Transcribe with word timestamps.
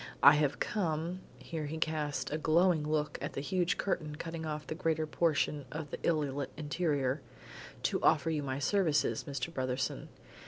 I 0.23 0.33
have 0.33 0.59
come" 0.59 1.21
here 1.37 1.67
he 1.67 1.77
cast 1.77 2.31
a 2.31 2.39
glowing 2.39 2.87
look 2.89 3.19
at 3.21 3.33
the 3.33 3.39
huge 3.41 3.77
curtain 3.77 4.15
cutting 4.15 4.47
off 4.47 4.65
the 4.65 4.73
greater 4.73 5.05
portion 5.05 5.65
of 5.71 5.91
the 5.91 5.99
illy 6.01 6.31
lit 6.31 6.49
interior 6.57 7.21
"to 7.83 8.01
offer 8.01 8.31
you 8.31 8.41
my 8.41 8.57
services, 8.57 9.25
Mr. 9.25 9.53
Brotherson. 9.53 10.07